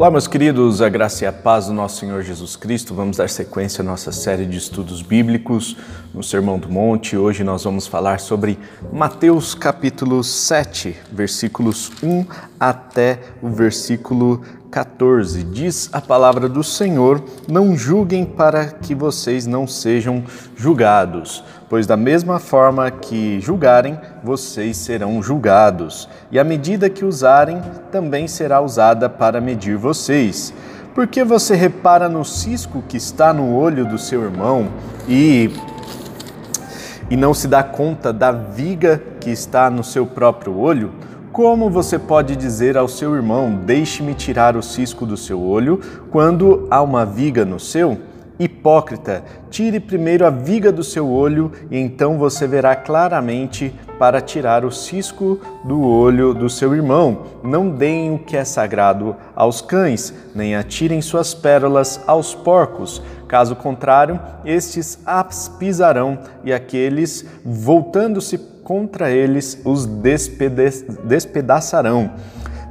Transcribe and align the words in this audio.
Olá, 0.00 0.10
meus 0.10 0.26
queridos, 0.26 0.80
a 0.80 0.88
graça 0.88 1.24
e 1.24 1.26
a 1.26 1.32
paz 1.32 1.66
do 1.66 1.74
nosso 1.74 1.98
Senhor 1.98 2.22
Jesus 2.22 2.56
Cristo. 2.56 2.94
Vamos 2.94 3.18
dar 3.18 3.28
sequência 3.28 3.82
à 3.82 3.84
nossa 3.84 4.10
série 4.10 4.46
de 4.46 4.56
estudos 4.56 5.02
bíblicos 5.02 5.76
no 6.14 6.22
Sermão 6.22 6.58
do 6.58 6.70
Monte. 6.70 7.18
Hoje 7.18 7.44
nós 7.44 7.64
vamos 7.64 7.86
falar 7.86 8.18
sobre 8.18 8.58
Mateus 8.90 9.54
capítulo 9.54 10.24
7, 10.24 10.96
versículos 11.12 11.92
1 12.02 12.24
até 12.58 13.20
o 13.42 13.50
versículo 13.50 14.40
14. 14.70 15.42
Diz 15.44 15.90
a 15.92 16.00
palavra 16.00 16.48
do 16.48 16.62
Senhor: 16.62 17.22
Não 17.48 17.76
julguem 17.76 18.24
para 18.24 18.66
que 18.66 18.94
vocês 18.94 19.46
não 19.46 19.66
sejam 19.66 20.22
julgados, 20.56 21.42
pois 21.68 21.86
da 21.86 21.96
mesma 21.96 22.38
forma 22.38 22.90
que 22.90 23.40
julgarem, 23.40 23.98
vocês 24.22 24.76
serão 24.76 25.22
julgados, 25.22 26.08
e 26.30 26.38
a 26.38 26.44
medida 26.44 26.88
que 26.88 27.04
usarem 27.04 27.60
também 27.90 28.28
será 28.28 28.60
usada 28.60 29.08
para 29.08 29.40
medir 29.40 29.76
vocês. 29.76 30.54
Porque 30.94 31.22
você 31.24 31.54
repara 31.54 32.08
no 32.08 32.24
cisco 32.24 32.82
que 32.88 32.96
está 32.96 33.32
no 33.32 33.54
olho 33.54 33.84
do 33.86 33.96
seu 33.96 34.22
irmão 34.24 34.68
e 35.08 35.50
e 37.08 37.16
não 37.16 37.34
se 37.34 37.48
dá 37.48 37.62
conta 37.62 38.12
da 38.12 38.30
viga 38.30 39.02
que 39.20 39.30
está 39.30 39.68
no 39.68 39.82
seu 39.82 40.06
próprio 40.06 40.56
olho? 40.56 40.92
Como 41.40 41.70
você 41.70 41.98
pode 41.98 42.36
dizer 42.36 42.76
ao 42.76 42.86
seu 42.86 43.14
irmão: 43.14 43.58
Deixe-me 43.64 44.12
tirar 44.12 44.58
o 44.58 44.62
cisco 44.62 45.06
do 45.06 45.16
seu 45.16 45.40
olho, 45.40 45.80
quando 46.10 46.68
há 46.70 46.82
uma 46.82 47.06
viga 47.06 47.46
no 47.46 47.58
seu? 47.58 47.96
Hipócrita, 48.38 49.24
tire 49.50 49.80
primeiro 49.80 50.26
a 50.26 50.30
viga 50.30 50.70
do 50.70 50.84
seu 50.84 51.10
olho 51.10 51.50
e 51.70 51.78
então 51.78 52.18
você 52.18 52.46
verá 52.46 52.76
claramente 52.76 53.74
para 53.98 54.20
tirar 54.20 54.66
o 54.66 54.70
cisco 54.70 55.40
do 55.64 55.80
olho 55.80 56.34
do 56.34 56.50
seu 56.50 56.74
irmão. 56.74 57.22
Não 57.42 57.70
deem 57.70 58.14
o 58.14 58.18
que 58.18 58.36
é 58.36 58.44
sagrado 58.44 59.16
aos 59.34 59.62
cães, 59.62 60.12
nem 60.34 60.54
atirem 60.54 61.00
suas 61.00 61.32
pérolas 61.32 62.02
aos 62.06 62.34
porcos. 62.34 63.02
Caso 63.26 63.56
contrário, 63.56 64.20
estes 64.44 64.98
as 65.06 65.48
pisarão 65.48 66.18
e 66.44 66.52
aqueles, 66.52 67.24
voltando-se 67.42 68.36
contra 68.70 69.10
eles 69.10 69.60
os 69.64 69.84
despedaçarão. 71.04 72.12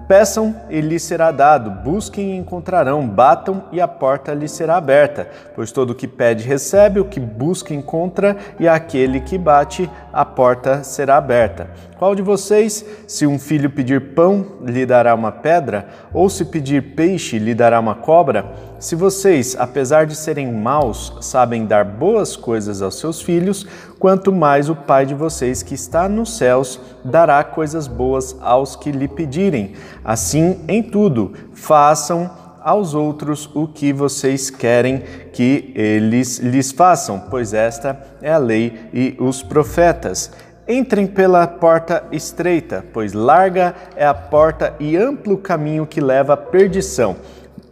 Peçam 0.08 0.56
e 0.70 0.80
lhes 0.80 1.04
será 1.04 1.30
dado, 1.30 1.70
busquem 1.70 2.32
e 2.32 2.38
encontrarão, 2.38 3.06
batam 3.06 3.66
e 3.70 3.82
a 3.82 3.88
porta 3.88 4.34
lhes 4.34 4.52
será 4.52 4.78
aberta. 4.78 5.28
Pois 5.54 5.74
todo 5.74 5.90
o 5.92 5.96
que 5.96 6.08
pede 6.08 6.48
recebe, 6.48 7.02
o 7.02 7.06
que 7.06 7.20
busca 7.20 7.74
encontra, 7.74 8.36
e 8.58 8.68
aquele 8.68 9.20
que 9.20 9.38
bate, 9.38 9.88
a 10.12 10.26
porta 10.26 10.84
será 10.84 11.18
aberta. 11.18 11.70
Qual 12.00 12.16
de 12.16 12.22
vocês, 12.22 12.84
se 13.06 13.28
um 13.28 13.38
filho 13.38 13.70
pedir 13.70 14.16
pão, 14.16 14.54
lhe 14.66 14.86
dará 14.86 15.14
uma 15.14 15.34
pedra? 15.34 15.88
Ou 16.14 16.30
se 16.30 16.46
pedir 16.46 16.96
peixe, 16.96 17.38
lhe 17.38 17.54
dará 17.54 17.80
uma 17.80 17.94
cobra? 17.94 18.46
Se 18.80 18.96
vocês, 18.96 19.56
apesar 19.60 20.06
de 20.06 20.16
serem 20.16 20.52
maus, 20.52 21.14
sabem 21.22 21.66
dar 21.66 21.84
boas 21.84 22.38
coisas 22.38 22.82
aos 22.82 22.98
seus 22.98 23.22
filhos, 23.22 23.68
quanto 24.00 24.32
mais 24.32 24.70
o 24.70 24.76
Pai 24.76 25.06
de 25.06 25.14
vocês 25.14 25.62
que 25.62 25.76
está 25.76 26.08
nos 26.08 26.38
céus 26.38 26.80
dará 27.04 27.44
coisas 27.44 27.88
boas 27.88 28.36
aos 28.42 28.76
que 28.76 28.92
lhe 28.92 29.08
pedirem. 29.08 29.74
Assim, 30.04 30.62
em 30.68 30.82
tudo, 30.82 31.34
façam 31.54 32.32
aos 32.62 32.94
outros 32.94 33.50
o 33.54 33.68
que 33.68 33.92
vocês 33.92 34.50
querem 34.50 35.04
que 35.34 35.72
eles 35.76 36.40
lhes 36.40 36.72
façam, 36.72 37.20
pois 37.30 37.54
esta 37.54 38.00
é 38.22 38.32
a 38.32 38.38
lei 38.38 38.90
e 38.94 39.18
os 39.20 39.44
profetas. 39.44 40.32
Entrem 40.68 41.08
pela 41.08 41.48
porta 41.48 42.04
estreita, 42.12 42.86
pois 42.94 43.14
larga 43.14 43.74
é 43.96 44.06
a 44.06 44.14
porta 44.14 44.76
e 44.80 44.96
amplo 44.96 45.34
o 45.34 45.38
caminho 45.38 45.86
que 45.86 46.00
leva 46.00 46.34
à 46.34 46.38
perdição 46.38 47.16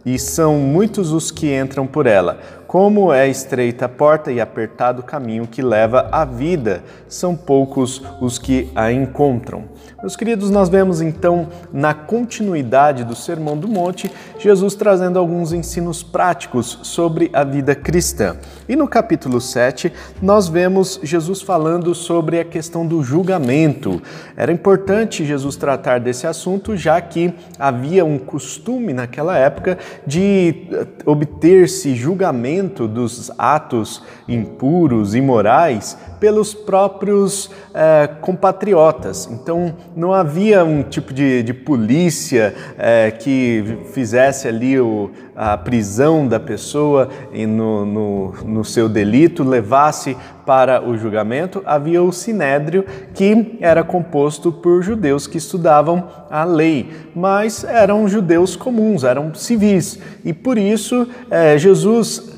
e 0.04 0.18
são 0.18 0.58
muitos 0.58 1.12
os 1.12 1.30
que 1.30 1.54
entram 1.54 1.86
por 1.86 2.06
ela. 2.06 2.38
Como 2.68 3.10
é 3.10 3.26
estreita 3.26 3.86
a 3.86 3.88
porta 3.88 4.30
e 4.30 4.42
apertado 4.42 5.00
o 5.00 5.02
caminho 5.02 5.46
que 5.46 5.62
leva 5.62 6.06
à 6.12 6.26
vida, 6.26 6.82
são 7.08 7.34
poucos 7.34 8.02
os 8.20 8.38
que 8.38 8.70
a 8.74 8.92
encontram. 8.92 9.64
Meus 10.02 10.14
queridos, 10.14 10.50
nós 10.50 10.68
vemos 10.68 11.00
então 11.00 11.48
na 11.72 11.94
continuidade 11.94 13.04
do 13.04 13.16
Sermão 13.16 13.56
do 13.56 13.66
Monte, 13.66 14.12
Jesus 14.38 14.74
trazendo 14.74 15.18
alguns 15.18 15.54
ensinos 15.54 16.02
práticos 16.02 16.78
sobre 16.82 17.30
a 17.32 17.42
vida 17.42 17.74
cristã. 17.74 18.36
E 18.68 18.76
no 18.76 18.86
capítulo 18.86 19.40
7, 19.40 19.90
nós 20.20 20.46
vemos 20.46 21.00
Jesus 21.02 21.40
falando 21.40 21.94
sobre 21.94 22.38
a 22.38 22.44
questão 22.44 22.86
do 22.86 23.02
julgamento. 23.02 24.00
Era 24.36 24.52
importante 24.52 25.24
Jesus 25.24 25.56
tratar 25.56 26.00
desse 26.00 26.26
assunto, 26.26 26.76
já 26.76 27.00
que 27.00 27.32
havia 27.58 28.04
um 28.04 28.18
costume 28.18 28.92
naquela 28.92 29.38
época 29.38 29.78
de 30.06 30.66
obter-se 31.06 31.94
julgamento 31.96 32.57
dos 32.66 33.30
atos 33.38 34.02
impuros, 34.26 35.14
imorais, 35.14 35.96
pelos 36.18 36.54
próprios 36.54 37.50
é, 37.72 38.08
compatriotas. 38.20 39.28
Então, 39.30 39.74
não 39.94 40.12
havia 40.12 40.64
um 40.64 40.82
tipo 40.82 41.12
de, 41.14 41.42
de 41.42 41.54
polícia 41.54 42.54
é, 42.76 43.10
que 43.10 43.78
fizesse 43.92 44.48
ali 44.48 44.78
o, 44.80 45.10
a 45.36 45.56
prisão 45.56 46.26
da 46.26 46.40
pessoa 46.40 47.08
no, 47.32 47.86
no, 47.86 48.32
no 48.44 48.64
seu 48.64 48.88
delito, 48.88 49.44
levasse 49.44 50.16
para 50.44 50.82
o 50.82 50.98
julgamento. 50.98 51.62
Havia 51.64 52.02
o 52.02 52.12
sinédrio, 52.12 52.84
que 53.14 53.56
era 53.60 53.84
composto 53.84 54.50
por 54.50 54.82
judeus 54.82 55.26
que 55.26 55.38
estudavam 55.38 56.08
a 56.30 56.42
lei, 56.42 56.90
mas 57.14 57.62
eram 57.62 58.08
judeus 58.08 58.56
comuns, 58.56 59.04
eram 59.04 59.32
civis. 59.34 59.98
E 60.24 60.32
por 60.32 60.58
isso, 60.58 61.06
é, 61.30 61.56
Jesus 61.56 62.37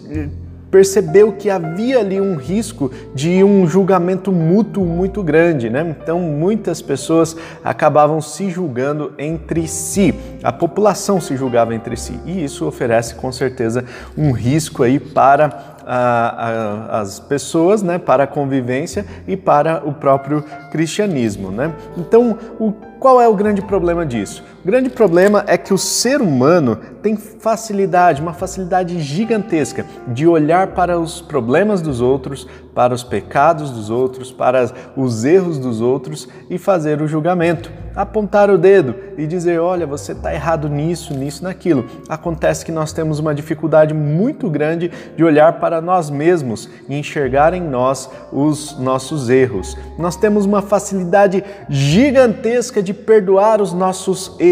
percebeu 0.71 1.33
que 1.33 1.51
havia 1.51 1.99
ali 1.99 2.21
um 2.21 2.37
risco 2.37 2.91
de 3.15 3.43
um 3.43 3.67
julgamento 3.67 4.31
mútuo 4.31 4.85
muito 4.85 5.23
grande, 5.23 5.69
né? 5.69 5.97
Então 6.01 6.21
muitas 6.21 6.81
pessoas 6.81 7.37
acabavam 7.65 8.21
se 8.21 8.51
julgando 8.51 9.13
entre 9.19 9.67
si, 9.67 10.15
a 10.43 10.53
população 10.53 11.21
se 11.21 11.37
julgava 11.37 11.75
entre 11.75 11.97
si 11.97 12.19
e 12.25 12.45
isso 12.45 12.67
oferece 12.67 13.15
com 13.17 13.33
certeza 13.33 13.85
um 14.17 14.31
risco 14.31 14.83
aí 14.83 15.01
para 15.01 15.77
a, 15.85 16.97
a, 16.97 17.01
as 17.01 17.19
pessoas, 17.19 17.83
né, 17.83 17.99
para 17.99 18.25
a 18.25 18.27
convivência 18.27 19.05
e 19.27 19.37
para 19.37 19.83
o 19.85 19.93
próprio 19.93 20.45
cristianismo, 20.71 21.51
né? 21.51 21.75
Então 21.97 22.39
o 22.61 22.73
qual 23.01 23.19
é 23.19 23.27
o 23.27 23.35
grande 23.35 23.63
problema 23.63 24.05
disso? 24.05 24.45
O 24.63 24.67
grande 24.67 24.91
problema 24.91 25.43
é 25.47 25.57
que 25.57 25.73
o 25.73 25.79
ser 25.79 26.21
humano 26.21 26.77
tem 27.03 27.17
facilidade, 27.17 28.21
uma 28.21 28.35
facilidade 28.35 29.01
gigantesca 29.01 29.87
de 30.09 30.27
olhar 30.27 30.75
para 30.75 31.01
os 31.01 31.23
problemas 31.23 31.81
dos 31.81 32.03
outros, 32.03 32.47
para 32.75 32.93
os 32.93 33.03
pecados 33.03 33.71
dos 33.71 33.89
outros, 33.89 34.31
para 34.31 34.71
os 34.95 35.25
erros 35.25 35.59
dos 35.59 35.81
outros 35.81 36.29
e 36.51 36.59
fazer 36.59 37.01
o 37.01 37.09
julgamento. 37.09 37.73
Apontar 37.97 38.51
o 38.51 38.59
dedo 38.59 38.95
e 39.17 39.27
dizer: 39.27 39.59
olha, 39.59 39.87
você 39.87 40.13
está 40.13 40.33
errado 40.33 40.69
nisso, 40.69 41.15
nisso, 41.15 41.43
naquilo. 41.43 41.87
Acontece 42.09 42.65
que 42.65 42.71
nós 42.71 42.93
temos 42.93 43.19
uma 43.19 43.35
dificuldade 43.35 43.95
muito 43.95 44.49
grande 44.49 44.93
de 45.17 45.25
olhar 45.25 45.55
para 45.55 45.81
nós 45.81 46.11
mesmos 46.11 46.69
e 46.89 46.97
enxergar 46.97 47.55
em 47.55 47.63
nós 47.63 48.09
os 48.31 48.79
nossos 48.79 49.29
erros. 49.29 49.77
Nós 49.99 50.17
temos 50.17 50.45
uma 50.45 50.63
facilidade 50.63 51.43
gigantesca 51.69 52.83
de 52.83 52.95
perdoar 52.95 53.61
os 53.61 53.73
nossos 53.73 54.37
erros 54.39 54.50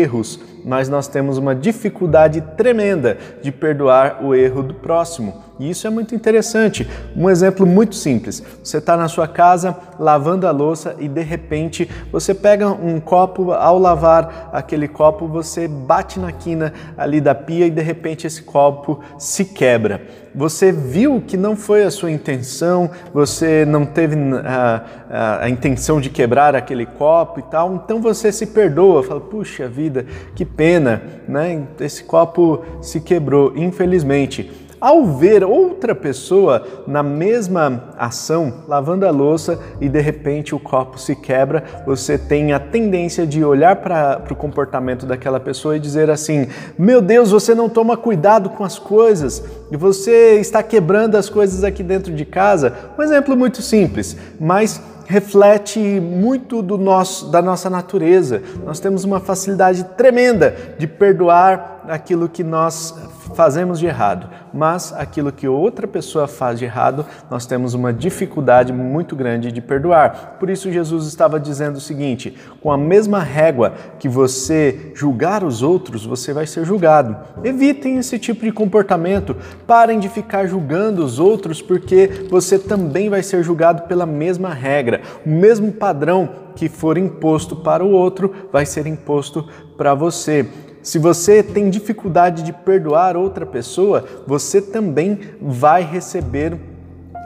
mas 0.65 0.89
nós 0.89 1.09
temos 1.09 1.39
uma 1.39 1.55
dificuldade 1.55 2.41
tremenda 2.57 3.17
de 3.43 3.51
perdoar 3.51 4.25
o 4.25 4.35
erro 4.35 4.63
do 4.63 4.75
próximo. 4.75 5.48
E 5.59 5.71
isso 5.71 5.87
é 5.87 5.91
muito 5.91 6.15
interessante. 6.15 6.89
Um 7.17 7.29
exemplo 7.29 7.67
muito 7.67 7.95
simples: 7.95 8.43
você 8.63 8.79
está 8.79 8.97
na 8.97 9.09
sua 9.09 9.27
casa 9.27 9.77
lavando 9.99 10.47
a 10.47 10.51
louça 10.51 10.95
e 10.99 11.09
de 11.09 11.23
repente 11.23 11.89
você 12.13 12.33
pega 12.33 12.69
um 12.69 13.01
copo, 13.01 13.53
ao 13.53 13.79
lavar 13.79 14.51
aquele 14.53 14.87
copo, 14.87 15.27
você 15.27 15.67
bate 15.67 16.21
na 16.21 16.31
quina 16.31 16.73
ali 16.97 17.21
da 17.21 17.35
pia 17.35 17.67
e 17.67 17.71
de 17.71 17.83
repente 17.83 18.27
esse 18.27 18.43
copo 18.43 19.01
se 19.19 19.45
quebra. 19.45 20.03
Você 20.35 20.71
viu 20.71 21.21
que 21.27 21.37
não 21.37 21.57
foi 21.57 21.83
a 21.83 21.91
sua 21.91 22.11
intenção, 22.11 22.91
você 23.13 23.65
não 23.65 23.85
teve 23.85 24.15
a, 24.45 24.85
a, 25.11 25.45
a 25.45 25.51
intenção 25.51 26.01
de 26.01 26.11
quebrar 26.11 26.55
aquele 26.55 26.87
copo 26.87 27.41
e 27.41 27.43
tal, 27.43 27.75
então 27.75 28.01
você 28.01 28.31
se 28.31 28.47
perdoa, 28.47 29.03
fala: 29.03 29.21
puxa 29.21 29.67
vida, 29.69 30.07
que 30.37 30.45
pena, 30.45 31.03
né? 31.27 31.67
Esse 31.81 32.05
copo 32.05 32.63
se 32.81 33.01
quebrou, 33.01 33.57
infelizmente. 33.57 34.68
Ao 34.81 35.05
ver 35.05 35.43
outra 35.43 35.95
pessoa 35.95 36.65
na 36.87 37.03
mesma 37.03 37.95
ação, 37.99 38.63
lavando 38.69 39.07
a 39.07 39.11
louça 39.11 39.59
e 39.81 39.89
de 39.89 40.01
repente 40.01 40.55
o 40.55 40.61
copo 40.61 40.99
se 40.99 41.17
quebra, 41.17 41.65
você 41.85 42.17
tem 42.17 42.53
a 42.53 42.61
tendência 42.61 43.27
de 43.27 43.45
olhar 43.45 43.77
para 43.77 44.23
o 44.31 44.37
comportamento 44.37 45.05
daquela 45.05 45.41
pessoa 45.41 45.77
e 45.77 45.81
dizer 45.81 46.11
assim: 46.11 46.47
Meu 46.79 47.01
Deus, 47.01 47.33
você 47.33 47.55
não 47.55 47.69
toma 47.69 47.97
cuidado 47.97 48.51
com 48.51 48.63
as 48.63 48.79
coisas 48.79 49.43
e 49.71 49.77
você 49.77 50.39
está 50.39 50.63
quebrando 50.63 51.17
as 51.17 51.29
coisas 51.29 51.65
aqui 51.65 51.83
dentro 51.83 52.13
de 52.13 52.25
casa. 52.25 52.73
Um 52.97 53.03
exemplo 53.03 53.37
muito 53.37 53.61
simples, 53.63 54.17
mas 54.39 54.81
reflete 55.09 55.81
muito 55.81 56.63
do 56.63 56.77
nosso, 56.77 57.31
da 57.31 57.41
nossa 57.41 57.71
natureza. 57.71 58.43
Nós 58.65 58.79
temos 58.79 59.05
uma 59.05 59.19
facilidade 59.19 59.83
tremenda 59.97 60.55
de 60.79 60.87
perdoar 60.87 61.83
aquilo 61.89 62.29
que 62.29 62.45
nós 62.45 62.95
fazemos 63.35 63.79
de 63.79 63.87
errado, 63.87 64.29
mas 64.53 64.93
aquilo 64.93 65.33
que 65.33 65.47
outra 65.47 65.87
pessoa 65.87 66.27
faz 66.27 66.59
de 66.59 66.65
errado, 66.65 67.05
nós 67.31 67.47
temos 67.47 67.75
uma 67.75 67.93
dificuldade 67.93 68.73
muito 68.73 69.15
grande 69.15 69.53
de 69.53 69.61
perdoar. 69.61 70.37
Por 70.39 70.51
isso, 70.51 70.73
Jesus 70.73 71.07
estava 71.07 71.39
dizendo 71.39 71.77
o 71.77 71.81
seguinte: 71.81 72.37
com 72.63 72.71
a 72.71 72.79
mesma 72.79 73.21
régua 73.21 73.75
que 73.99 74.09
você 74.09 74.93
julgar 74.95 75.45
os 75.45 75.63
outros, 75.63 76.05
você 76.05 76.33
vai 76.33 76.47
ser 76.47 76.65
julgado. 76.65 77.17
Evitem 77.45 77.99
esse 77.99 78.19
tipo 78.19 78.45
de 78.45 78.53
comportamento, 78.53 79.37
parem 79.67 79.99
de 79.99 80.09
ficar 80.09 80.47
julgando 80.47 81.05
os 81.05 81.19
outros, 81.19 81.63
porque 81.63 82.27
você 82.31 82.59
também 82.59 83.09
vai 83.09 83.23
ser 83.23 83.43
julgado 83.43 83.83
pela 83.83 84.07
mesma 84.07 84.53
regra. 84.53 85.01
O 85.25 85.31
mesmo 85.31 85.73
padrão 85.73 86.29
que 86.55 86.69
for 86.69 86.99
imposto 86.99 87.55
para 87.55 87.85
o 87.85 87.91
outro 87.93 88.35
vai 88.53 88.67
ser 88.67 88.87
imposto 88.87 89.49
para 89.77 89.95
você. 89.95 90.49
Se 90.83 90.99
você 90.99 91.43
tem 91.43 91.71
dificuldade 91.71 92.43
de 92.43 92.53
perdoar 92.53 93.17
outra 93.17 93.45
pessoa, 93.45 94.05
você 94.27 94.61
também 94.61 95.21
vai 95.41 95.83
receber 95.83 96.57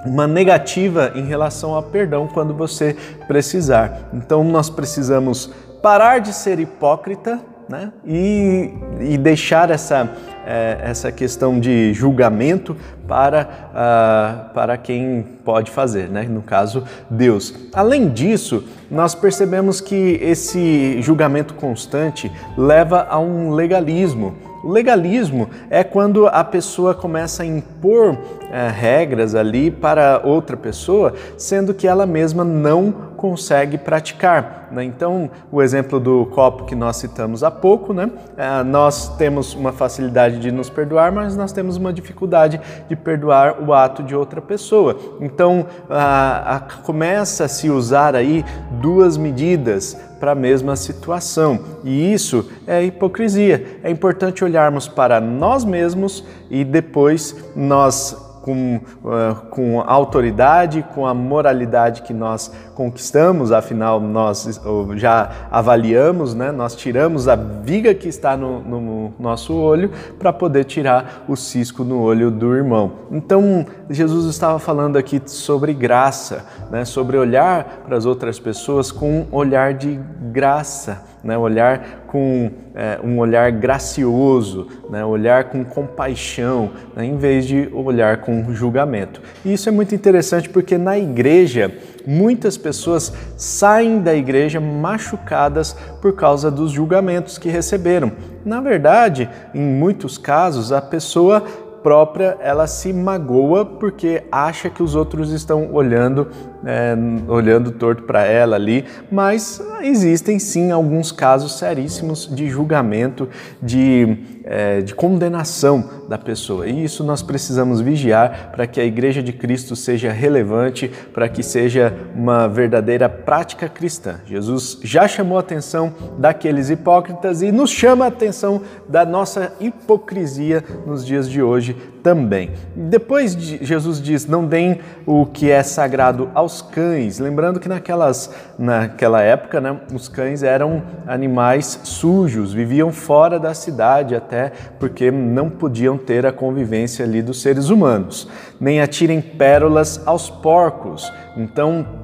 uma 0.05 0.27
negativa 0.27 1.13
em 1.15 1.25
relação 1.25 1.75
ao 1.75 1.83
perdão 1.83 2.27
quando 2.27 2.55
você 2.55 2.97
precisar. 3.29 4.11
Então 4.13 4.43
nós 4.43 4.69
precisamos 4.69 5.51
parar 5.83 6.19
de 6.19 6.33
ser 6.33 6.59
hipócrita 6.59 7.41
né? 7.73 7.91
e, 8.05 8.71
e 9.01 9.17
deixar 9.17 9.71
essa, 9.71 10.11
é, 10.47 10.79
essa 10.83 11.11
questão 11.11 11.59
de 11.59 11.95
julgamento 11.95 12.77
para, 13.09 13.49
uh, 13.73 14.53
para 14.53 14.77
quem 14.77 15.23
pode 15.43 15.71
fazer, 15.71 16.11
né? 16.11 16.23
no 16.25 16.43
caso, 16.43 16.85
Deus. 17.09 17.55
Além 17.73 18.11
disso, 18.11 18.63
nós 18.91 19.15
percebemos 19.15 19.81
que 19.81 20.19
esse 20.21 21.01
julgamento 21.01 21.55
constante 21.55 22.31
leva 22.59 23.07
a 23.09 23.19
um 23.19 23.53
legalismo. 23.53 24.35
O 24.63 24.71
legalismo 24.71 25.49
é 25.71 25.83
quando 25.83 26.27
a 26.27 26.45
pessoa 26.45 26.95
começa 26.95 27.43
a 27.43 27.47
impor 27.47 28.19
é, 28.53 28.69
regras 28.69 29.35
ali 29.35 29.71
para 29.71 30.21
outra 30.23 30.59
pessoa, 30.59 31.15
sendo 31.39 31.73
que 31.73 31.89
ela 31.89 32.05
mesma 32.05 32.45
não 32.45 33.12
consegue 33.23 33.79
praticar. 33.79 34.67
Né? 34.73 34.83
Então, 34.83 35.31
o 35.53 35.63
exemplo 35.63 36.01
do 36.01 36.27
copo 36.27 36.65
que 36.65 36.75
nós 36.75 36.97
citamos 36.97 37.45
há 37.45 37.53
pouco, 37.53 37.95
né? 37.95 38.11
É, 38.37 38.65
nós 38.65 39.17
temos 39.17 39.55
uma 39.55 39.71
facilidade 39.71 40.41
de 40.41 40.51
nos 40.51 40.69
perdoar, 40.69 41.13
mas 41.13 41.37
nós 41.37 41.53
temos 41.53 41.77
uma 41.77 41.93
dificuldade 41.93 42.61
de 42.89 42.97
perdoar 42.97 43.63
o 43.63 43.73
ato 43.73 44.03
de 44.03 44.17
outra 44.17 44.43
pessoa. 44.43 44.99
Então, 45.21 45.67
a, 45.89 46.63
começa 46.83 47.45
a 47.45 47.49
se 47.49 47.71
usar 47.71 48.17
aí 48.17 48.45
duas 48.73 49.17
medidas 49.17 49.97
para 50.19 50.33
a 50.33 50.35
mesma 50.35 50.75
situação. 50.75 51.61
E 51.85 52.13
isso 52.13 52.51
é 52.67 52.83
hipocrisia. 52.83 53.79
É 53.85 53.91
importante 53.91 54.43
olharmos 54.43 54.89
para 54.89 55.21
nós 55.21 55.65
mesmos 55.65 56.25
e 56.51 56.65
depois 56.65 57.37
nós 57.55 58.32
com, 58.43 58.81
uh, 59.05 59.35
com 59.51 59.81
a 59.81 59.91
autoridade, 59.91 60.85
com 60.95 61.07
a 61.07 61.15
moralidade 61.15 62.03
que 62.03 62.13
nós 62.13 62.53
conquistamos, 62.75 63.53
afinal 63.53 64.01
nós 64.01 64.61
já 64.97 65.31
avaliamos, 65.51 66.35
né? 66.35 66.51
nós 66.51 66.75
tiramos 66.75 67.29
a 67.29 67.37
viga 67.37 67.95
que 67.95 68.09
está 68.09 68.37
no, 68.37 68.61
no 68.61 69.15
nosso 69.19 69.55
olho 69.55 69.91
para 70.19 70.33
poder 70.33 70.65
tirar 70.65 71.25
o 71.29 71.37
cisco 71.37 71.85
no 71.85 72.01
olho 72.01 72.31
do 72.31 72.55
irmão. 72.55 72.93
Então 73.11 73.65
Jesus 73.89 74.27
estava 74.27 74.59
falando 74.59 74.97
aqui 74.97 75.23
sobre 75.25 75.73
graça, 75.73 76.45
né? 76.71 76.85
sobre 76.85 77.17
olhar 77.17 77.85
para 77.87 77.97
as 77.97 78.05
outras 78.05 78.39
pessoas 78.41 78.91
com 78.91 79.21
um 79.21 79.27
olhar 79.31 79.75
de 79.75 80.01
graça 80.33 81.13
né? 81.23 81.39
olhar 81.39 82.02
com 82.13 82.51
é, 82.75 83.01
um 83.03 83.19
olhar 83.19 83.51
gracioso, 83.51 84.69
né? 84.91 85.03
olhar 85.03 85.45
com 85.45 85.65
compaixão, 85.65 86.71
né? 86.95 87.07
em 87.07 87.17
vez 87.17 87.47
de 87.47 87.71
olhar 87.73 88.19
com 88.19 88.53
julgamento. 88.53 89.23
E 89.43 89.55
isso 89.55 89.67
é 89.71 89.73
muito 89.73 89.95
interessante 89.95 90.47
porque 90.51 90.77
na 90.77 90.99
igreja 90.99 91.73
muitas 92.07 92.59
pessoas 92.59 93.11
saem 93.35 94.03
da 94.03 94.15
igreja 94.15 94.61
machucadas 94.61 95.75
por 96.03 96.15
causa 96.15 96.51
dos 96.51 96.71
julgamentos 96.71 97.39
que 97.39 97.49
receberam. 97.49 98.13
Na 98.45 98.61
verdade, 98.61 99.31
em 99.55 99.63
muitos 99.63 100.19
casos, 100.19 100.71
a 100.71 100.83
pessoa 100.83 101.43
própria 101.83 102.37
ela 102.41 102.67
se 102.67 102.93
magoa 102.93 103.65
porque 103.65 104.23
acha 104.31 104.69
que 104.69 104.83
os 104.83 104.95
outros 104.95 105.33
estão 105.33 105.73
olhando 105.73 106.29
é, 106.65 106.95
olhando 107.29 107.73
torto 107.73 108.05
para 108.05 108.25
ela 108.25 108.57
ali, 108.57 108.85
mas 109.11 109.63
existem 109.83 110.39
sim 110.39 110.71
alguns 110.71 111.11
casos 111.11 111.59
seríssimos 111.59 112.29
de 112.33 112.49
julgamento, 112.49 113.29
de, 113.61 114.17
é, 114.45 114.81
de 114.81 114.95
condenação 114.95 115.89
da 116.09 116.17
pessoa. 116.19 116.67
E 116.67 116.85
isso 116.85 117.03
nós 117.03 117.23
precisamos 117.23 117.81
vigiar 117.81 118.51
para 118.53 118.67
que 118.67 118.81
a 118.81 118.85
Igreja 118.85 119.23
de 119.23 119.33
Cristo 119.33 119.75
seja 119.75 120.13
relevante, 120.13 120.91
para 121.13 121.29
que 121.29 121.43
seja 121.43 121.93
uma 122.15 122.47
verdadeira 122.49 123.09
prática 123.09 123.69
cristã. 123.69 124.21
Jesus 124.27 124.79
já 124.83 125.09
chamou 125.09 125.37
a 125.37 125.41
atenção 125.41 125.93
daqueles 126.19 126.71
hipócritas 126.71 127.43
e 127.43 127.51
nos 127.51 127.71
chama 127.71 128.05
a 128.05 128.09
atenção 128.09 128.63
da 128.89 129.05
nossa 129.05 129.53
hipocrisia 129.61 130.65
nos 130.87 131.05
dias 131.05 131.29
de 131.29 131.43
hoje 131.43 131.77
também. 132.03 132.51
Depois 132.75 133.35
Jesus 133.35 134.01
diz: 134.01 134.27
Não 134.27 134.45
deem 134.45 134.81
o 135.07 135.25
que 135.25 135.51
é 135.51 135.63
sagrado 135.63 136.31
aos 136.35 136.52
aos 136.53 136.61
cães. 136.61 137.19
Lembrando 137.19 137.59
que 137.59 137.69
naquelas, 137.69 138.31
naquela 138.59 139.23
época, 139.23 139.61
né, 139.61 139.81
os 139.95 140.09
cães 140.09 140.43
eram 140.43 140.83
animais 141.07 141.81
sujos, 141.85 142.53
viviam 142.53 142.93
fora 142.93 143.39
da 143.39 143.55
cidade 143.55 144.15
até 144.15 144.53
porque 144.79 145.11
não 145.11 145.49
podiam 145.49 145.97
ter 145.97 146.27
a 146.27 146.33
convivência 146.33 147.05
ali 147.05 147.23
dos 147.23 147.41
seres 147.41 147.71
humanos. 147.71 148.29
Nem 148.61 148.81
atirem 148.81 149.21
pérolas 149.21 150.03
aos 150.07 150.29
porcos. 150.29 151.11
Então, 151.37 152.02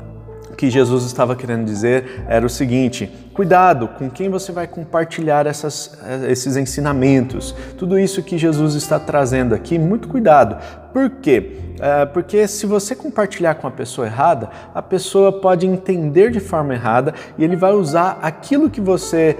que 0.58 0.68
Jesus 0.68 1.04
estava 1.04 1.36
querendo 1.36 1.64
dizer 1.64 2.24
era 2.28 2.44
o 2.44 2.50
seguinte: 2.50 3.08
cuidado 3.32 3.86
com 3.86 4.10
quem 4.10 4.28
você 4.28 4.50
vai 4.50 4.66
compartilhar 4.66 5.46
essas, 5.46 5.96
esses 6.28 6.56
ensinamentos. 6.56 7.54
Tudo 7.78 7.96
isso 7.96 8.24
que 8.24 8.36
Jesus 8.36 8.74
está 8.74 8.98
trazendo 8.98 9.54
aqui, 9.54 9.78
muito 9.78 10.08
cuidado. 10.08 10.56
Por 10.92 11.08
quê? 11.10 11.52
É, 11.80 12.04
porque 12.06 12.48
se 12.48 12.66
você 12.66 12.96
compartilhar 12.96 13.54
com 13.54 13.68
a 13.68 13.70
pessoa 13.70 14.08
errada, 14.08 14.50
a 14.74 14.82
pessoa 14.82 15.40
pode 15.40 15.64
entender 15.64 16.32
de 16.32 16.40
forma 16.40 16.74
errada 16.74 17.14
e 17.38 17.44
ele 17.44 17.54
vai 17.54 17.72
usar 17.72 18.18
aquilo 18.20 18.68
que 18.68 18.80
você 18.80 19.36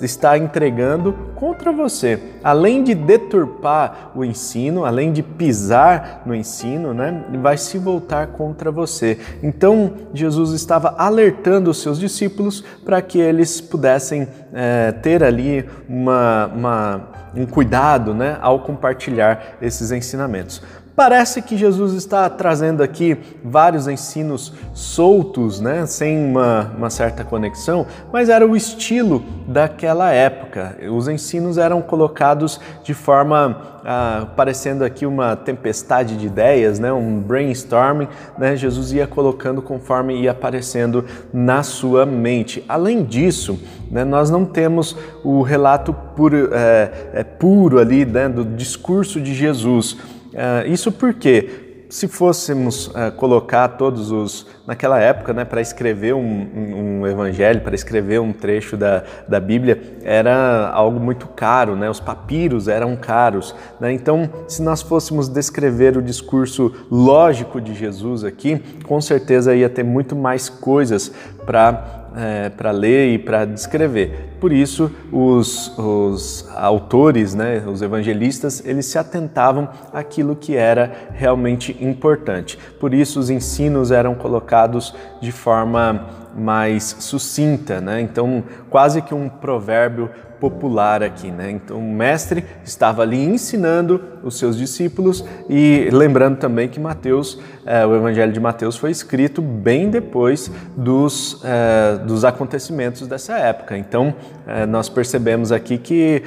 está 0.00 0.36
entregando 0.38 1.12
contra 1.34 1.72
você. 1.72 2.20
Além 2.42 2.82
de 2.82 2.94
deturpar 2.94 4.12
o 4.14 4.24
ensino, 4.24 4.84
além 4.84 5.12
de 5.12 5.22
pisar 5.22 6.22
no 6.24 6.34
ensino, 6.34 6.92
né, 6.94 7.24
vai 7.40 7.56
se 7.56 7.78
voltar 7.78 8.28
contra 8.28 8.70
você. 8.70 9.18
Então, 9.42 9.92
Jesus 10.12 10.52
estava 10.52 10.94
alertando 10.98 11.70
os 11.70 11.80
seus 11.80 11.98
discípulos 11.98 12.62
para 12.84 13.00
que 13.02 13.18
eles 13.18 13.60
pudessem 13.60 14.28
é, 14.52 14.92
ter 14.92 15.22
ali 15.22 15.68
uma, 15.88 16.46
uma, 16.46 17.00
um 17.34 17.46
cuidado 17.46 18.14
né, 18.14 18.38
ao 18.40 18.60
compartilhar 18.60 19.56
esses 19.60 19.90
ensinamentos. 19.92 20.62
Parece 21.00 21.40
que 21.40 21.56
Jesus 21.56 21.94
está 21.94 22.28
trazendo 22.28 22.82
aqui 22.82 23.16
vários 23.42 23.88
ensinos 23.88 24.52
soltos, 24.74 25.58
né, 25.58 25.86
sem 25.86 26.22
uma, 26.22 26.70
uma, 26.76 26.90
certa 26.90 27.24
conexão, 27.24 27.86
mas 28.12 28.28
era 28.28 28.46
o 28.46 28.54
estilo 28.54 29.24
daquela 29.48 30.12
época. 30.12 30.76
Os 30.92 31.08
ensinos 31.08 31.56
eram 31.56 31.80
colocados 31.80 32.60
de 32.84 32.92
forma 32.92 33.80
ah, 33.82 34.26
parecendo 34.36 34.84
aqui 34.84 35.06
uma 35.06 35.34
tempestade 35.36 36.18
de 36.18 36.26
ideias, 36.26 36.78
né, 36.78 36.92
um 36.92 37.18
brainstorming. 37.18 38.06
Né, 38.36 38.54
Jesus 38.54 38.92
ia 38.92 39.06
colocando 39.06 39.62
conforme 39.62 40.20
ia 40.20 40.32
aparecendo 40.32 41.06
na 41.32 41.62
sua 41.62 42.04
mente. 42.04 42.62
Além 42.68 43.02
disso, 43.02 43.58
né, 43.90 44.04
nós 44.04 44.28
não 44.28 44.44
temos 44.44 44.94
o 45.24 45.40
relato 45.40 45.94
puro, 45.94 46.50
é, 46.52 46.90
é, 47.14 47.24
puro 47.24 47.78
ali 47.78 48.04
né, 48.04 48.28
do 48.28 48.44
discurso 48.44 49.18
de 49.18 49.32
Jesus. 49.32 49.96
Uh, 50.32 50.68
isso 50.68 50.92
porque 50.92 51.70
se 51.90 52.06
fôssemos 52.06 52.86
uh, 52.86 53.10
colocar 53.16 53.66
todos 53.68 54.12
os 54.12 54.46
naquela 54.64 55.00
época, 55.00 55.32
né, 55.32 55.44
para 55.44 55.60
escrever 55.60 56.14
um, 56.14 56.20
um, 56.20 57.00
um 57.00 57.06
evangelho, 57.06 57.60
para 57.60 57.74
escrever 57.74 58.20
um 58.20 58.32
trecho 58.32 58.76
da, 58.76 59.02
da 59.26 59.40
Bíblia, 59.40 59.98
era 60.04 60.70
algo 60.70 61.00
muito 61.00 61.26
caro, 61.26 61.74
né? 61.74 61.90
Os 61.90 61.98
papiros 61.98 62.68
eram 62.68 62.96
caros, 62.96 63.52
né? 63.80 63.92
Então, 63.92 64.30
se 64.46 64.62
nós 64.62 64.80
fôssemos 64.80 65.28
descrever 65.28 65.96
o 65.96 66.02
discurso 66.02 66.72
lógico 66.88 67.60
de 67.60 67.74
Jesus 67.74 68.22
aqui, 68.22 68.62
com 68.84 69.00
certeza 69.00 69.56
ia 69.56 69.68
ter 69.68 69.82
muito 69.82 70.14
mais 70.14 70.48
coisas 70.48 71.12
para 71.44 71.99
é, 72.16 72.48
para 72.48 72.70
ler 72.70 73.14
e 73.14 73.18
para 73.18 73.44
descrever. 73.44 74.36
Por 74.40 74.52
isso, 74.52 74.90
os, 75.12 75.76
os 75.78 76.48
autores, 76.54 77.34
né, 77.34 77.62
os 77.66 77.82
evangelistas, 77.82 78.64
eles 78.64 78.86
se 78.86 78.98
atentavam 78.98 79.68
àquilo 79.92 80.34
que 80.34 80.56
era 80.56 80.92
realmente 81.12 81.76
importante. 81.80 82.58
Por 82.78 82.94
isso, 82.94 83.20
os 83.20 83.30
ensinos 83.30 83.90
eram 83.90 84.14
colocados 84.14 84.94
de 85.20 85.32
forma 85.32 86.19
mais 86.36 86.96
sucinta, 87.00 87.80
né? 87.80 88.00
Então, 88.00 88.44
quase 88.68 89.02
que 89.02 89.14
um 89.14 89.28
provérbio 89.28 90.10
popular 90.40 91.02
aqui, 91.02 91.30
né? 91.30 91.50
Então, 91.50 91.78
o 91.78 91.82
mestre 91.82 92.44
estava 92.64 93.02
ali 93.02 93.22
ensinando 93.22 94.02
os 94.22 94.38
seus 94.38 94.56
discípulos 94.56 95.22
e 95.48 95.88
lembrando 95.92 96.38
também 96.38 96.66
que 96.66 96.80
Mateus, 96.80 97.38
é, 97.66 97.84
o 97.84 97.94
Evangelho 97.94 98.32
de 98.32 98.40
Mateus 98.40 98.76
foi 98.76 98.90
escrito 98.90 99.42
bem 99.42 99.90
depois 99.90 100.50
dos, 100.74 101.42
é, 101.44 101.98
dos 101.98 102.24
acontecimentos 102.24 103.06
dessa 103.06 103.34
época. 103.36 103.76
Então, 103.76 104.14
é, 104.46 104.64
nós 104.64 104.88
percebemos 104.88 105.52
aqui 105.52 105.76
que 105.76 106.22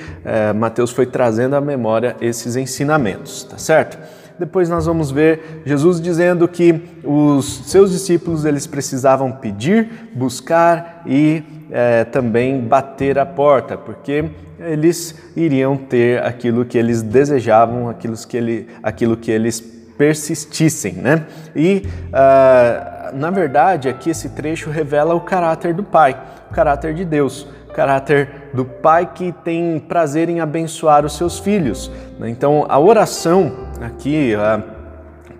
Mateus 0.56 0.92
foi 0.92 1.06
trazendo 1.08 1.56
à 1.56 1.62
memória 1.62 2.16
esses 2.22 2.56
ensinamentos, 2.56 3.44
tá 3.44 3.58
certo? 3.58 3.98
Depois 4.38 4.70
nós 4.70 4.86
vamos 4.86 5.12
ver 5.12 5.62
Jesus 5.66 6.02
dizendo 6.02 6.48
que 6.48 6.82
os 7.04 7.70
seus 7.70 7.92
discípulos 7.92 8.46
eles 8.46 8.66
precisavam 8.66 9.32
pedir, 9.32 10.10
buscar 10.14 11.04
e 11.06 11.44
é, 11.72 12.04
também 12.04 12.60
bater 12.60 13.18
a 13.18 13.26
porta, 13.26 13.78
porque 13.78 14.26
eles 14.60 15.16
iriam 15.36 15.76
ter 15.76 16.24
aquilo 16.24 16.66
que 16.66 16.78
eles 16.78 17.02
desejavam, 17.02 17.90
aquilo 17.90 18.16
que, 18.16 18.38
ele, 18.38 18.68
aquilo 18.82 19.18
que 19.18 19.32
eles 19.32 19.60
persistissem, 19.98 20.94
né? 20.94 21.26
E 21.56 21.84
uh, 22.10 23.16
na 23.16 23.30
verdade 23.30 23.88
aqui 23.90 24.10
esse 24.10 24.30
trecho 24.30 24.70
revela 24.70 25.14
o 25.14 25.22
caráter 25.22 25.74
do 25.74 25.84
Pai, 25.84 26.20
o 26.50 26.54
caráter 26.54 26.94
de 26.94 27.06
Deus, 27.06 27.48
o 27.70 27.74
caráter 27.74 28.43
do 28.54 28.64
Pai 28.64 29.10
que 29.14 29.32
tem 29.44 29.80
prazer 29.80 30.30
em 30.30 30.40
abençoar 30.40 31.06
os 31.06 31.18
seus 31.18 31.40
filhos. 31.40 31.92
Né? 32.20 32.30
Então 32.30 32.66
a 32.70 32.80
oração 32.80 33.52
aqui, 33.82 34.36
a 34.36 34.62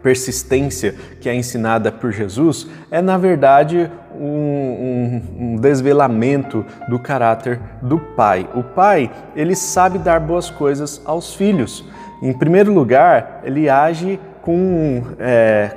persistência 0.02 0.94
que 1.22 1.30
é 1.30 1.36
ensinada 1.36 1.92
por 1.92 2.12
Jesus, 2.12 2.68
é 2.92 3.02
na 3.02 3.18
verdade 3.18 3.90
um, 4.16 4.26
um, 4.26 5.22
um, 5.40 5.56
desvelamento 5.56 6.66
do 6.90 7.00
caráter 7.00 7.60
do 7.82 7.98
pai. 7.98 8.48
O 8.54 8.62
pai, 8.62 9.10
ele 9.36 9.56
sabe 9.56 9.98
dar 9.98 10.20
boas 10.20 10.50
coisas 10.50 11.02
aos 11.06 11.34
filhos. 11.34 11.86
Em 12.22 12.34
primeiro 12.34 12.74
lugar, 12.74 13.42
ele 13.44 13.70
age 13.70 14.20
com, 14.42 15.04
é, 15.20 15.72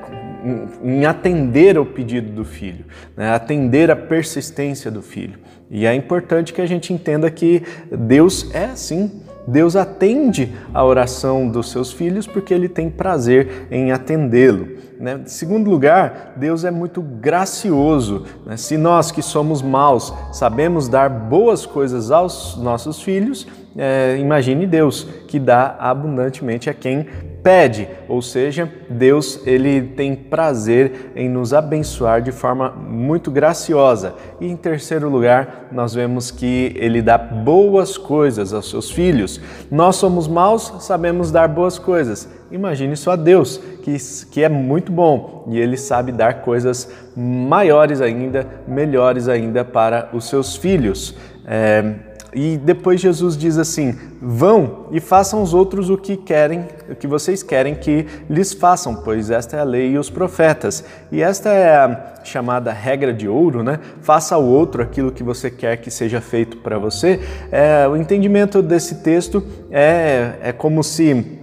em 0.82 1.04
atender 1.04 1.76
ao 1.76 1.84
pedido 1.84 2.30
do 2.30 2.44
filho, 2.44 2.84
né? 3.16 3.30
atender 3.30 3.90
a 3.90 3.96
persistência 3.96 4.90
do 4.90 5.02
filho. 5.02 5.38
E 5.70 5.86
é 5.86 5.94
importante 5.94 6.52
que 6.52 6.60
a 6.60 6.66
gente 6.66 6.92
entenda 6.92 7.30
que 7.30 7.62
Deus 7.90 8.54
é 8.54 8.74
sim 8.76 9.10
Deus 9.46 9.76
atende 9.76 10.52
a 10.74 10.84
oração 10.84 11.48
dos 11.48 11.70
seus 11.70 11.92
filhos 11.92 12.26
porque 12.26 12.52
ele 12.52 12.68
tem 12.68 12.90
prazer 12.90 13.68
em 13.70 13.92
atendê-lo. 13.92 14.76
Né? 14.98 15.20
Em 15.24 15.28
segundo 15.28 15.70
lugar, 15.70 16.32
Deus 16.36 16.64
é 16.64 16.70
muito 16.70 17.00
gracioso. 17.00 18.24
Né? 18.44 18.56
Se 18.56 18.76
nós 18.76 19.12
que 19.12 19.22
somos 19.22 19.62
maus 19.62 20.12
sabemos 20.32 20.88
dar 20.88 21.08
boas 21.08 21.64
coisas 21.64 22.10
aos 22.10 22.56
nossos 22.56 23.00
filhos, 23.00 23.46
é, 23.76 24.16
imagine 24.18 24.66
Deus 24.66 25.06
que 25.28 25.38
dá 25.38 25.76
abundantemente 25.78 26.68
a 26.68 26.74
quem 26.74 27.06
pede, 27.46 27.88
ou 28.08 28.20
seja, 28.20 28.68
Deus 28.90 29.46
ele 29.46 29.80
tem 29.80 30.16
prazer 30.16 31.12
em 31.14 31.28
nos 31.28 31.54
abençoar 31.54 32.20
de 32.20 32.32
forma 32.32 32.70
muito 32.70 33.30
graciosa. 33.30 34.14
E 34.40 34.48
em 34.48 34.56
terceiro 34.56 35.08
lugar, 35.08 35.68
nós 35.70 35.94
vemos 35.94 36.32
que 36.32 36.72
ele 36.74 37.00
dá 37.00 37.16
boas 37.16 37.96
coisas 37.96 38.52
aos 38.52 38.68
seus 38.68 38.90
filhos. 38.90 39.40
Nós 39.70 39.94
somos 39.94 40.26
maus, 40.26 40.74
sabemos 40.80 41.30
dar 41.30 41.46
boas 41.46 41.78
coisas. 41.78 42.28
Imagine 42.50 42.96
só 42.96 43.14
Deus, 43.14 43.58
que, 43.84 43.96
que 44.32 44.42
é 44.42 44.48
muito 44.48 44.90
bom 44.90 45.44
e 45.48 45.56
ele 45.56 45.76
sabe 45.76 46.10
dar 46.10 46.42
coisas 46.42 46.90
maiores 47.16 48.00
ainda, 48.00 48.44
melhores 48.66 49.28
ainda 49.28 49.64
para 49.64 50.08
os 50.12 50.28
seus 50.28 50.56
filhos. 50.56 51.14
É, 51.46 51.94
e 52.36 52.58
depois 52.58 53.00
Jesus 53.00 53.34
diz 53.34 53.56
assim: 53.56 53.94
Vão 54.20 54.88
e 54.90 55.00
façam 55.00 55.42
os 55.42 55.54
outros 55.54 55.88
o 55.88 55.96
que 55.96 56.18
querem, 56.18 56.68
o 56.86 56.94
que 56.94 57.06
vocês 57.06 57.42
querem 57.42 57.74
que 57.74 58.04
lhes 58.28 58.52
façam, 58.52 58.94
pois 58.96 59.30
esta 59.30 59.56
é 59.56 59.60
a 59.60 59.64
lei 59.64 59.92
e 59.92 59.98
os 59.98 60.10
profetas. 60.10 60.84
E 61.10 61.22
esta 61.22 61.48
é 61.48 61.74
a 61.74 62.14
chamada 62.24 62.70
regra 62.74 63.10
de 63.14 63.26
ouro, 63.26 63.62
né? 63.62 63.80
Faça 64.02 64.34
ao 64.34 64.44
outro 64.44 64.82
aquilo 64.82 65.10
que 65.10 65.22
você 65.22 65.50
quer 65.50 65.78
que 65.78 65.90
seja 65.90 66.20
feito 66.20 66.58
para 66.58 66.78
você. 66.78 67.18
É, 67.50 67.88
o 67.88 67.96
entendimento 67.96 68.60
desse 68.60 68.96
texto 68.96 69.42
é, 69.70 70.34
é 70.42 70.52
como 70.52 70.84
se 70.84 71.40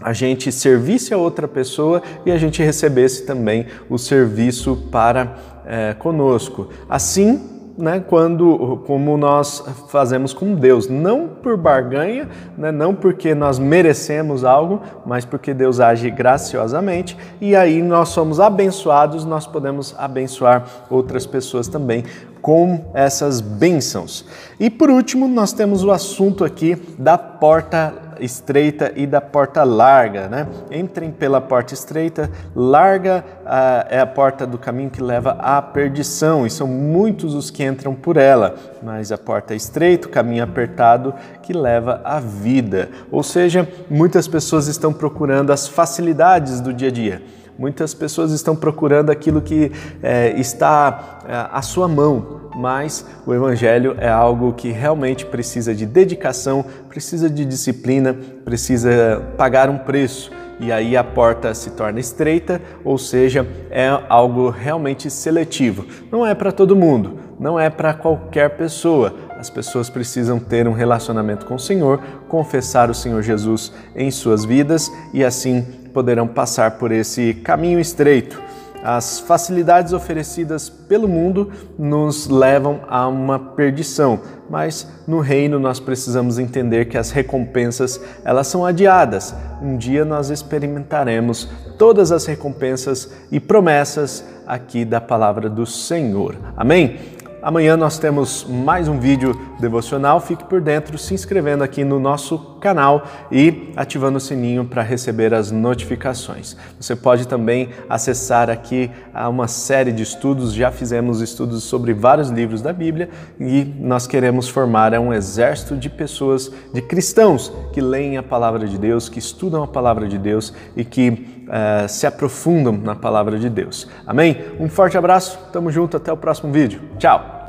a 0.00 0.14
gente 0.14 0.50
servisse 0.50 1.12
a 1.12 1.18
outra 1.18 1.46
pessoa 1.46 2.02
e 2.24 2.32
a 2.32 2.38
gente 2.38 2.62
recebesse 2.62 3.26
também 3.26 3.66
o 3.90 3.98
serviço 3.98 4.88
para 4.90 5.36
é, 5.66 5.92
conosco. 5.92 6.70
Assim, 6.88 7.59
né, 7.80 8.04
quando, 8.06 8.82
como 8.86 9.16
nós 9.16 9.64
fazemos 9.88 10.32
com 10.32 10.54
Deus, 10.54 10.88
não 10.88 11.26
por 11.26 11.56
barganha, 11.56 12.28
né, 12.56 12.70
não 12.70 12.94
porque 12.94 13.34
nós 13.34 13.58
merecemos 13.58 14.44
algo, 14.44 14.80
mas 15.04 15.24
porque 15.24 15.52
Deus 15.52 15.80
age 15.80 16.10
graciosamente 16.10 17.16
e 17.40 17.56
aí 17.56 17.82
nós 17.82 18.10
somos 18.10 18.38
abençoados, 18.38 19.24
nós 19.24 19.46
podemos 19.46 19.94
abençoar 19.98 20.64
outras 20.88 21.26
pessoas 21.26 21.66
também 21.66 22.04
com 22.40 22.90
essas 22.94 23.40
bênçãos. 23.40 24.24
E 24.58 24.70
por 24.70 24.90
último, 24.90 25.28
nós 25.28 25.52
temos 25.52 25.84
o 25.84 25.90
assunto 25.90 26.44
aqui 26.44 26.76
da 26.98 27.18
porta 27.18 28.09
estreita 28.20 28.92
e 28.94 29.06
da 29.06 29.20
porta 29.20 29.62
larga, 29.64 30.28
né? 30.28 30.46
Entrem 30.70 31.10
pela 31.10 31.40
porta 31.40 31.74
estreita, 31.74 32.30
larga 32.54 33.24
ah, 33.44 33.86
é 33.88 34.00
a 34.00 34.06
porta 34.06 34.46
do 34.46 34.58
caminho 34.58 34.90
que 34.90 35.02
leva 35.02 35.32
à 35.40 35.60
perdição, 35.60 36.46
e 36.46 36.50
são 36.50 36.66
muitos 36.66 37.34
os 37.34 37.50
que 37.50 37.64
entram 37.64 37.94
por 37.94 38.16
ela, 38.16 38.54
mas 38.82 39.10
a 39.10 39.18
porta 39.18 39.54
estreita, 39.54 40.08
o 40.08 40.10
caminho 40.10 40.44
apertado 40.44 41.14
que 41.42 41.52
leva 41.52 42.00
à 42.04 42.20
vida. 42.20 42.88
Ou 43.10 43.22
seja, 43.22 43.68
muitas 43.88 44.28
pessoas 44.28 44.66
estão 44.66 44.92
procurando 44.92 45.52
as 45.52 45.66
facilidades 45.66 46.60
do 46.60 46.72
dia 46.72 46.88
a 46.88 46.92
dia. 46.92 47.22
Muitas 47.60 47.92
pessoas 47.92 48.32
estão 48.32 48.56
procurando 48.56 49.10
aquilo 49.10 49.42
que 49.42 49.70
é, 50.02 50.30
está 50.40 51.20
é, 51.28 51.46
à 51.52 51.60
sua 51.60 51.86
mão, 51.86 52.48
mas 52.56 53.04
o 53.26 53.34
Evangelho 53.34 53.94
é 53.98 54.08
algo 54.08 54.54
que 54.54 54.70
realmente 54.70 55.26
precisa 55.26 55.74
de 55.74 55.84
dedicação, 55.84 56.64
precisa 56.88 57.28
de 57.28 57.44
disciplina, 57.44 58.16
precisa 58.46 59.34
pagar 59.36 59.68
um 59.68 59.76
preço. 59.76 60.30
E 60.58 60.72
aí 60.72 60.96
a 60.96 61.04
porta 61.04 61.52
se 61.52 61.72
torna 61.72 62.00
estreita, 62.00 62.62
ou 62.82 62.96
seja, 62.96 63.46
é 63.70 63.88
algo 64.08 64.48
realmente 64.48 65.10
seletivo. 65.10 65.84
Não 66.10 66.26
é 66.26 66.34
para 66.34 66.52
todo 66.52 66.74
mundo, 66.74 67.18
não 67.38 67.60
é 67.60 67.68
para 67.68 67.92
qualquer 67.92 68.56
pessoa. 68.56 69.14
As 69.38 69.50
pessoas 69.50 69.90
precisam 69.90 70.38
ter 70.38 70.66
um 70.66 70.72
relacionamento 70.72 71.44
com 71.44 71.56
o 71.56 71.58
Senhor, 71.58 72.00
confessar 72.26 72.88
o 72.88 72.94
Senhor 72.94 73.22
Jesus 73.22 73.70
em 73.94 74.10
suas 74.10 74.46
vidas 74.46 74.90
e 75.12 75.22
assim 75.22 75.79
poderão 75.92 76.26
passar 76.26 76.72
por 76.72 76.90
esse 76.92 77.34
caminho 77.34 77.78
estreito 77.78 78.40
as 78.82 79.20
facilidades 79.20 79.92
oferecidas 79.92 80.68
pelo 80.70 81.06
mundo 81.06 81.52
nos 81.78 82.28
levam 82.28 82.80
a 82.88 83.06
uma 83.06 83.38
perdição, 83.38 84.20
mas 84.48 84.90
no 85.06 85.20
reino 85.20 85.58
nós 85.58 85.78
precisamos 85.78 86.38
entender 86.38 86.86
que 86.86 86.96
as 86.96 87.10
recompensas, 87.10 88.00
elas 88.24 88.46
são 88.46 88.64
adiadas. 88.64 89.34
Um 89.60 89.76
dia 89.76 90.04
nós 90.04 90.30
experimentaremos 90.30 91.48
todas 91.78 92.10
as 92.10 92.24
recompensas 92.24 93.10
e 93.30 93.38
promessas 93.38 94.24
aqui 94.46 94.84
da 94.84 95.00
palavra 95.00 95.48
do 95.48 95.66
Senhor. 95.66 96.36
Amém? 96.56 97.19
Amanhã 97.42 97.74
nós 97.74 97.98
temos 97.98 98.44
mais 98.44 98.86
um 98.86 98.98
vídeo 98.98 99.34
devocional. 99.58 100.20
Fique 100.20 100.44
por 100.44 100.60
dentro 100.60 100.98
se 100.98 101.14
inscrevendo 101.14 101.64
aqui 101.64 101.82
no 101.84 101.98
nosso 101.98 102.38
canal 102.60 103.06
e 103.32 103.72
ativando 103.74 104.18
o 104.18 104.20
sininho 104.20 104.66
para 104.66 104.82
receber 104.82 105.32
as 105.32 105.50
notificações. 105.50 106.54
Você 106.78 106.94
pode 106.94 107.26
também 107.26 107.70
acessar 107.88 108.50
aqui 108.50 108.90
uma 109.30 109.48
série 109.48 109.90
de 109.90 110.02
estudos. 110.02 110.52
Já 110.52 110.70
fizemos 110.70 111.22
estudos 111.22 111.64
sobre 111.64 111.94
vários 111.94 112.28
livros 112.28 112.60
da 112.60 112.74
Bíblia 112.74 113.08
e 113.40 113.64
nós 113.78 114.06
queremos 114.06 114.46
formar 114.46 114.92
um 114.98 115.10
exército 115.10 115.78
de 115.78 115.88
pessoas, 115.88 116.52
de 116.74 116.82
cristãos 116.82 117.50
que 117.72 117.80
leem 117.80 118.18
a 118.18 118.22
palavra 118.22 118.68
de 118.68 118.76
Deus, 118.76 119.08
que 119.08 119.18
estudam 119.18 119.62
a 119.62 119.66
palavra 119.66 120.06
de 120.06 120.18
Deus 120.18 120.52
e 120.76 120.84
que 120.84 121.39
uh, 121.50 121.88
se 121.88 122.06
aprofundam 122.06 122.76
na 122.76 122.94
palavra 122.94 123.38
de 123.38 123.50
Deus. 123.50 123.88
Amém? 124.06 124.44
Um 124.58 124.68
forte 124.68 124.96
abraço, 124.96 125.38
tamo 125.52 125.70
junto, 125.70 125.96
até 125.96 126.12
o 126.12 126.16
próximo 126.16 126.52
vídeo. 126.52 126.80
Tchau! 126.98 127.39